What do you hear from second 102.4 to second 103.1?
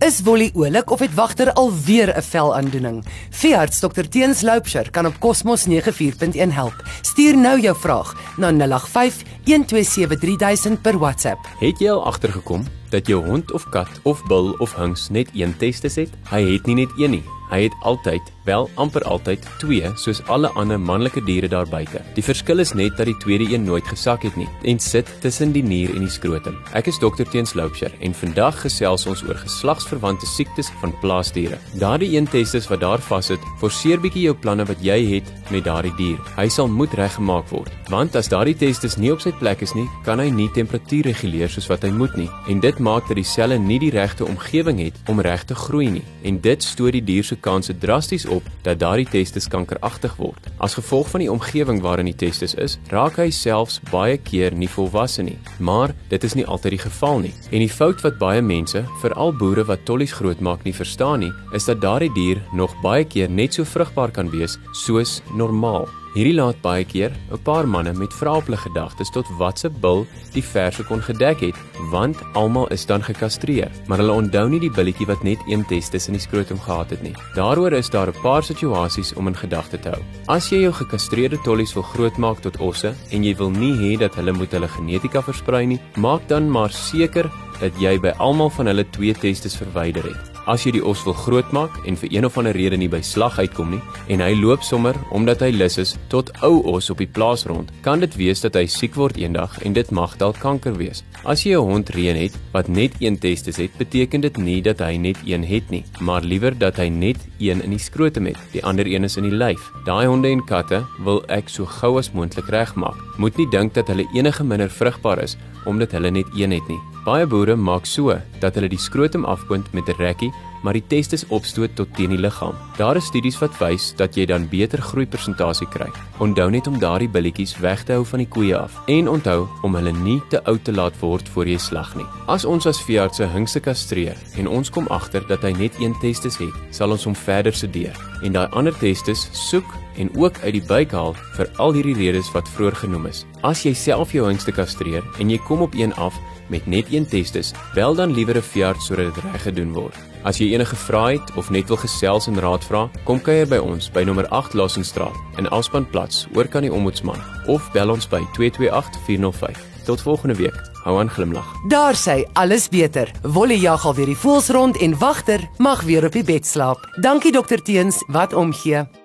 wat net